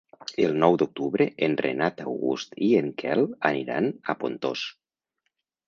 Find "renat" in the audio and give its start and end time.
1.65-2.01